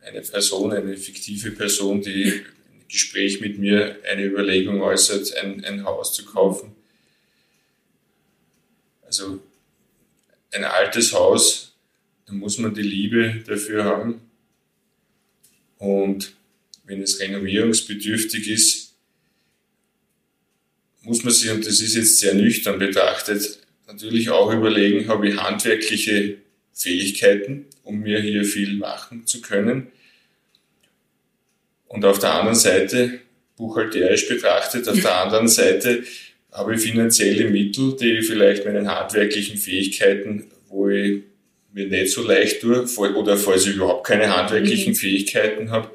[0.00, 5.84] eine Person, eine fiktive Person, die im Gespräch mit mir eine Überlegung äußert, ein, ein
[5.84, 6.74] Haus zu kaufen.
[9.04, 9.40] Also
[10.52, 11.74] ein altes Haus,
[12.26, 14.20] da muss man die Liebe dafür haben.
[15.78, 16.34] Und
[16.84, 18.94] wenn es renovierungsbedürftig ist,
[21.02, 25.37] muss man sich, und das ist jetzt sehr nüchtern betrachtet, natürlich auch überlegen, habe ich
[25.37, 26.37] handwerkliche
[26.72, 29.88] Fähigkeiten, um mir hier viel machen zu können.
[31.87, 33.20] Und auf der anderen Seite,
[33.57, 36.05] buchhalterisch betrachtet, auf der anderen Seite
[36.53, 41.22] habe ich finanzielle Mittel, die vielleicht meinen handwerklichen Fähigkeiten, wo ich
[41.72, 44.96] mir nicht so leicht tue, oder falls ich überhaupt keine handwerklichen mhm.
[44.96, 45.90] Fähigkeiten habe,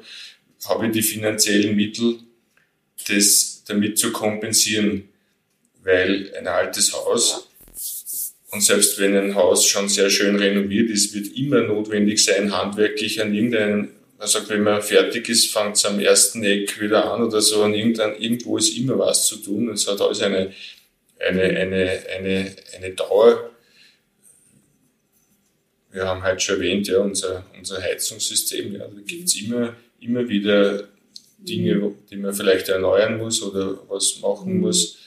[0.68, 2.18] habe ich die finanziellen Mittel,
[3.08, 5.08] das damit zu kompensieren.
[5.82, 7.48] Weil ein altes Haus
[8.54, 13.20] und selbst wenn ein Haus schon sehr schön renoviert ist, wird immer notwendig sein, handwerklich
[13.20, 17.24] an irgendeinen, man sagt, wenn man fertig ist, fängt es am ersten Eck wieder an
[17.24, 19.70] oder so, an irgendein, irgendwo ist immer was zu tun.
[19.70, 20.52] Es hat alles eine,
[21.18, 23.50] eine, eine, eine, eine Dauer.
[25.90, 30.28] Wir haben heute schon erwähnt, ja, unser, unser Heizungssystem, ja, da gibt es immer, immer
[30.28, 30.86] wieder
[31.38, 34.60] Dinge, die man vielleicht erneuern muss oder was machen mhm.
[34.60, 35.03] muss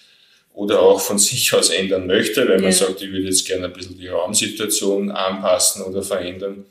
[0.58, 2.72] oder auch von sich aus ändern möchte, weil man ja.
[2.72, 6.65] sagt, ich würde jetzt gerne ein bisschen die Raumsituation anpassen oder verändern.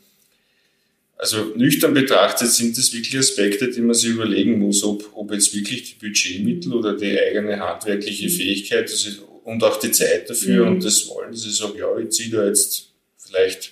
[1.15, 5.55] Also nüchtern betrachtet sind das wirklich Aspekte, die man sich überlegen muss, ob, ob jetzt
[5.55, 8.31] wirklich die Budgetmittel oder die eigene handwerkliche mhm.
[8.31, 10.73] Fähigkeit ist, und auch die Zeit dafür mhm.
[10.73, 13.71] und das Wollen, dass ich sage, ja, ich ziehe da jetzt vielleicht,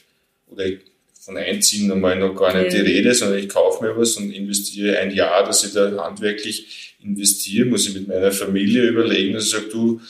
[0.49, 0.63] oder
[1.19, 2.81] von Einziehen einmal noch gar nicht ja.
[2.81, 6.94] die Rede, sondern ich kaufe mir was und investiere ein Jahr, dass ich da handwerklich
[7.05, 10.01] investiere, muss ich mit meiner Familie überlegen, dass ich sage, du,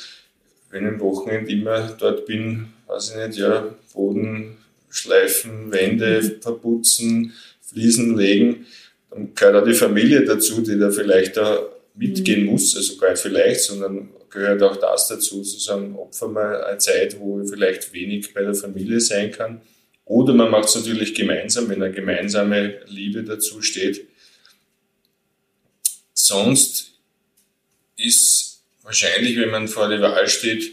[0.71, 4.57] wenn ich am Wochenende immer dort bin, weiß ich nicht, ja, Boden
[4.89, 6.41] schleifen, Wände mhm.
[6.41, 8.65] verputzen, Fliesen legen,
[9.09, 11.59] dann gehört auch die Familie dazu, die da vielleicht da
[11.95, 12.51] mitgehen mhm.
[12.51, 16.77] muss, also gar nicht vielleicht, sondern gehört auch das dazu, zu sagen, opfer mal eine
[16.77, 19.61] Zeit, wo ich vielleicht wenig bei der Familie sein kann.
[20.03, 24.05] Oder man macht es natürlich gemeinsam, wenn eine gemeinsame Liebe dazu steht.
[26.27, 26.93] Sonst
[27.97, 30.71] ist wahrscheinlich, wenn man vor der Wahl steht,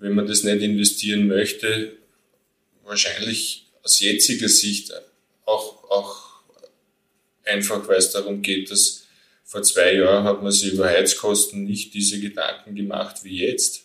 [0.00, 1.96] wenn man das nicht investieren möchte,
[2.82, 4.92] wahrscheinlich aus jetziger Sicht
[5.44, 6.40] auch, auch
[7.44, 9.02] einfach, weil es darum geht, dass
[9.44, 13.84] vor zwei Jahren hat man sich über Heizkosten nicht diese Gedanken gemacht wie jetzt.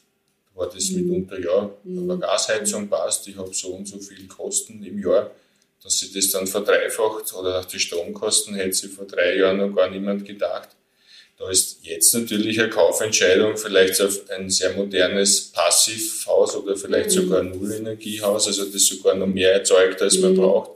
[0.54, 1.02] Da war das mhm.
[1.02, 2.10] mitunter, ja, mhm.
[2.10, 5.32] aber Gasheizung passt, ich habe so und so viel Kosten im Jahr,
[5.84, 9.76] dass sich das dann verdreifacht oder auch die Stromkosten hätte sich vor drei Jahren noch
[9.76, 10.77] gar niemand gedacht.
[11.38, 17.14] Da ist jetzt natürlich eine Kaufentscheidung, vielleicht auf ein sehr modernes Passivhaus oder vielleicht mhm.
[17.14, 20.38] sogar ein Nullenergiehaus, also das sogar noch mehr erzeugt, als man mhm.
[20.38, 20.72] braucht.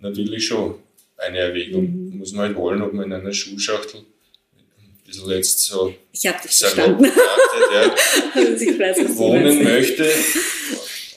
[0.00, 0.74] Natürlich schon
[1.16, 1.84] eine Erwägung.
[1.84, 2.18] Mhm.
[2.18, 6.42] Muss man halt wollen, ob man in einer Schuhschachtel ein bisschen jetzt so ich hab
[6.42, 7.02] dich verstanden.
[7.02, 7.98] Betrachtet,
[8.34, 10.10] ja, weiß, wohnen möchte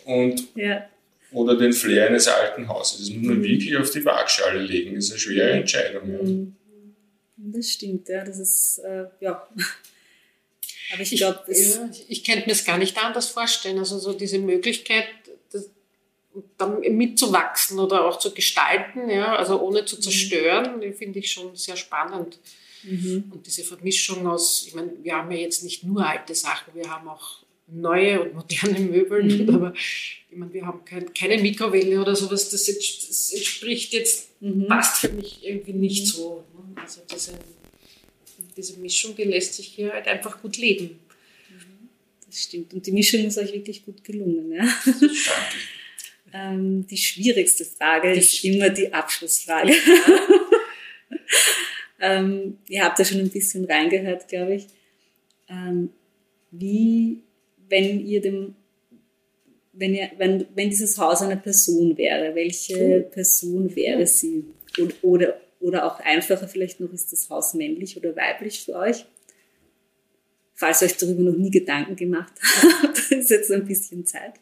[0.05, 0.88] und ja.
[1.32, 2.99] oder den Flair eines alten Hauses.
[2.99, 4.93] Das muss man wirklich auf die Waagschale legen.
[4.93, 6.12] Das ist eine schwere Entscheidung.
[6.12, 6.68] Ja.
[7.41, 8.23] Das stimmt, ja.
[8.23, 9.47] Das ist, äh, ja.
[10.93, 13.78] Aber ich glaube, ich, ja, ich könnte mir es gar nicht anders vorstellen.
[13.78, 15.06] Also so diese Möglichkeit,
[15.52, 15.69] das,
[16.58, 20.02] dann mitzuwachsen oder auch zu gestalten, ja, also ohne zu mhm.
[20.02, 20.93] zerstören, mhm.
[20.93, 22.39] finde ich schon sehr spannend.
[22.84, 23.32] Mhm.
[23.32, 26.89] Und diese Vermischung aus, ich meine, wir haben ja jetzt nicht nur alte Sachen, wir
[26.89, 29.49] haben auch neue und moderne Möbel, mhm.
[29.55, 34.67] aber ich meine, wir haben kein, keine Mikrowelle oder sowas, das, das entspricht jetzt, mhm.
[34.67, 36.43] passt für mich irgendwie nicht so.
[36.53, 36.82] Ne?
[36.82, 37.34] Also diese,
[38.55, 40.99] diese Mischung, die lässt sich hier halt einfach gut leben.
[41.49, 41.89] Mhm.
[42.27, 42.73] Das stimmt.
[42.73, 44.51] Und die Mischung ist euch wirklich gut gelungen.
[44.51, 44.67] Ja?
[46.34, 49.71] ähm, die schwierigste Frage die ist immer die Abschlussfrage.
[49.73, 50.19] Ja.
[52.19, 54.67] ähm, ihr habt da schon ein bisschen reingehört, glaube ich.
[55.49, 55.89] Ähm,
[56.51, 57.23] wie
[57.69, 58.55] wenn ihr dem,
[59.73, 64.43] wenn, ihr, wenn, wenn dieses Haus eine Person wäre, welche Person wäre sie?
[64.77, 69.05] Und, oder, oder auch einfacher vielleicht noch, ist das Haus männlich oder weiblich für euch?
[70.55, 72.34] Falls ihr euch darüber noch nie Gedanken gemacht
[72.84, 74.34] habt, ist jetzt ein bisschen Zeit.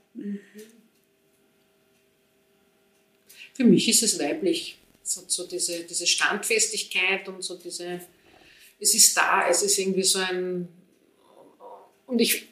[3.53, 4.79] Für mich ist es weiblich.
[5.03, 8.01] So, so diese, diese Standfestigkeit und so diese,
[8.79, 10.67] es ist da, es ist irgendwie so ein,
[12.07, 12.47] und ich,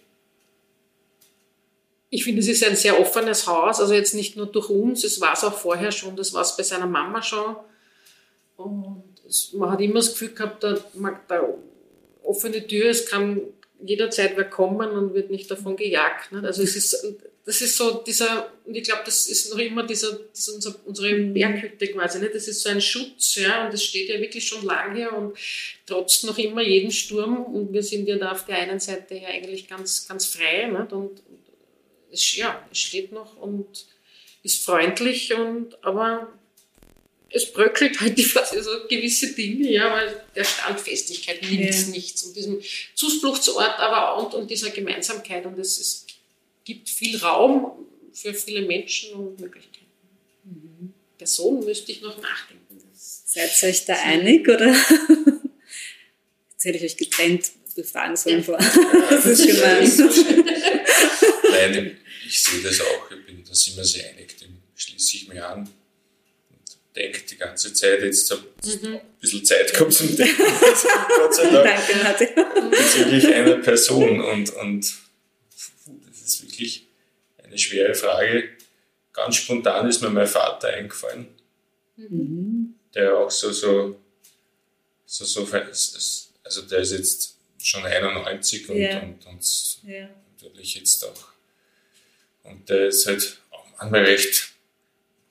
[2.16, 5.20] ich finde, es ist ein sehr offenes Haus, also jetzt nicht nur durch uns, es
[5.20, 7.58] war es auch vorher schon, das war es bei seiner Mama schon.
[8.56, 10.78] Und es, man hat immer das Gefühl gehabt, da,
[11.28, 11.44] da
[12.24, 13.42] offene Tür, es kann
[13.84, 16.32] jederzeit wer kommen und wird nicht davon gejagt.
[16.32, 16.46] Nicht?
[16.46, 17.06] Also es ist,
[17.46, 21.88] das ist so dieser, und ich glaube, das ist noch immer dieser, unser, unsere Berghütte
[21.88, 22.34] quasi, nicht?
[22.34, 25.38] das ist so ein Schutz, ja, und das steht ja wirklich schon lange und
[25.86, 29.28] trotz noch immer jeden Sturm und wir sind ja da auf der einen Seite ja
[29.28, 30.94] eigentlich ganz, ganz frei nicht?
[30.94, 31.22] Und,
[32.16, 33.86] es, ja, es steht noch und
[34.44, 36.32] ist freundlich, und, aber
[37.30, 41.88] es bröckelt halt die, also gewisse Dinge, ja, weil der Standfestigkeit nimmt ja.
[41.88, 42.62] nichts und diesem
[42.94, 46.06] Zufluchtsort aber auch und, und dieser Gemeinsamkeit und es, es
[46.64, 47.72] gibt viel Raum
[48.14, 49.86] für viele Menschen und Möglichkeiten.
[50.44, 50.94] Mhm.
[51.18, 52.82] Person müsste ich noch nachdenken.
[52.94, 54.68] Seid ihr euch da einig oder?
[56.52, 58.58] Jetzt hätte ich euch getrennt befragen sollen vor.
[59.10, 59.92] Das ist gemein.
[61.52, 61.98] Nein,
[62.36, 65.42] ich sehe das auch, ich bin, da sind wir sehr einig, dem schließe ich mich
[65.42, 68.96] an und denke die ganze Zeit, jetzt habe ich mhm.
[68.96, 70.44] ein bisschen Zeit gehabt zum Denken,
[71.18, 74.94] Gott sei Dank, Danke, bezüglich einer Person und, und
[76.10, 76.86] das ist wirklich
[77.42, 78.50] eine schwere Frage.
[79.14, 81.28] Ganz spontan ist mir mein Vater eingefallen,
[81.96, 82.76] mhm.
[82.94, 83.98] der auch so, so,
[85.06, 85.48] so, so,
[86.44, 89.00] also der ist jetzt schon 91 und, Ja.
[89.00, 90.10] und, und Ja.
[90.34, 91.35] natürlich jetzt auch.
[92.50, 93.38] Und der ist halt
[93.78, 94.50] manchmal recht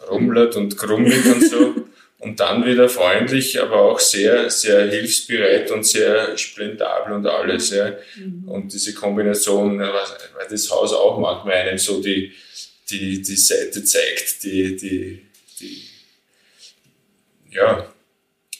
[0.08, 1.74] rummelt und krummelig und so.
[2.24, 7.68] Und dann wieder freundlich, aber auch sehr, sehr hilfsbereit und sehr splendabel und alles.
[7.68, 7.98] Ja.
[8.46, 12.32] Und diese Kombination, weil das Haus auch manchmal einem so die,
[12.88, 15.26] die, die Seite zeigt, die, die,
[15.60, 15.82] die
[17.50, 17.92] ja,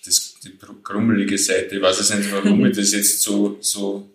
[0.05, 0.53] das, die
[0.83, 1.77] krummelige Seite.
[1.77, 4.11] Ich weiß jetzt nicht, warum mir das jetzt so, so,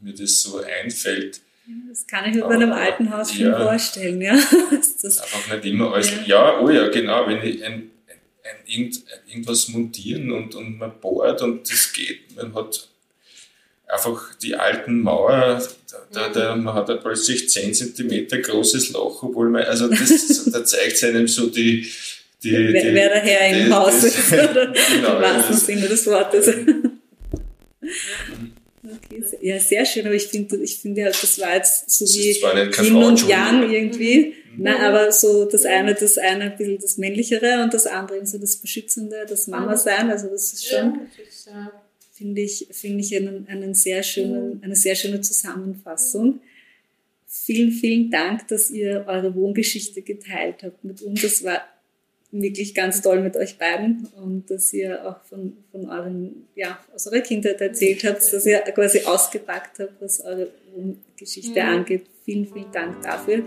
[0.00, 1.40] mir das so einfällt.
[1.88, 3.60] Das kann ich mir bei einem Aber, alten Haus schon ja.
[3.60, 4.32] vorstellen, ja.
[4.32, 6.10] Einfach nicht immer alles.
[6.10, 6.22] Ja.
[6.26, 7.26] Ja, oh ja, genau.
[7.26, 12.54] Wenn ich ein, ein, irgend, irgendwas montieren und, und man bohrt und das geht, man
[12.54, 12.88] hat
[13.88, 15.60] einfach die alten Mauer,
[16.12, 20.44] da, da, da, man hat da plötzlich 10 cm großes Loch, obwohl man, also das,
[20.52, 21.90] da zeigt es einem so die,
[22.42, 25.88] die, wer, die, wer der Herr im Haus ist, oder genau, im wahrsten das- Sinne
[25.88, 26.54] des Wortes.
[28.82, 32.16] Okay, ja, sehr schön, aber ich finde, ich finde halt, das war jetzt so Das
[32.16, 33.28] wie Yin und.
[33.28, 34.34] Yang irgendwie.
[34.56, 38.26] Nein, aber so das eine, das eine ein bisschen das Männlichere und das andere eben
[38.26, 40.10] so das Beschützende, das Mama sein.
[40.10, 41.00] Also das ist schon,
[42.12, 46.40] finde ich, finde ich einen, einen sehr schönen, eine sehr schöne Zusammenfassung.
[47.26, 51.22] Vielen, vielen Dank, dass ihr eure Wohngeschichte geteilt habt mit uns.
[51.22, 51.62] Das war
[52.32, 57.06] wirklich ganz toll mit euch beiden und dass ihr auch von, von euren, ja, aus
[57.08, 61.68] eurer Kindheit erzählt habt, dass ihr quasi ausgepackt habt, was eure Wohngeschichte Mhm.
[61.68, 62.06] angeht.
[62.24, 63.42] Vielen, vielen Dank dafür.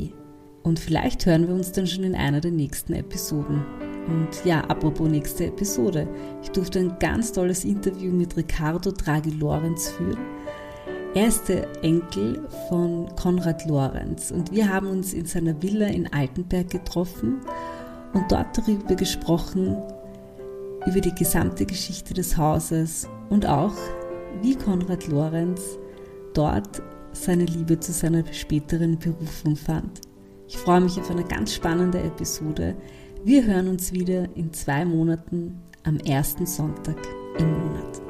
[0.63, 3.65] Und vielleicht hören wir uns dann schon in einer der nächsten Episoden.
[4.07, 6.07] Und ja, apropos nächste Episode.
[6.45, 10.21] Ich durfte ein ganz tolles Interview mit Ricardo Draghi Lorenz führen.
[11.15, 16.07] Er ist der Enkel von Konrad Lorenz und wir haben uns in seiner Villa in
[16.13, 17.41] Altenberg getroffen
[18.13, 19.77] und dort darüber gesprochen,
[20.89, 23.75] über die gesamte Geschichte des Hauses und auch,
[24.41, 25.79] wie Konrad Lorenz
[26.33, 26.83] dort
[27.13, 30.01] seine Liebe zu seiner späteren Berufung fand.
[30.49, 32.75] Ich freue mich auf eine ganz spannende Episode.
[33.23, 36.97] Wir hören uns wieder in zwei Monaten am ersten Sonntag
[37.39, 38.01] im Monat.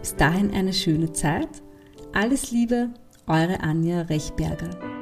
[0.00, 1.62] Bis dahin eine schöne Zeit.
[2.14, 2.94] Alles Liebe,
[3.26, 4.95] eure Anja Rechberger.